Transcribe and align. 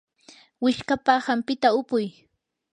wishqapa 0.63 1.13
hampita 1.25 1.69
upuy. 1.79 2.07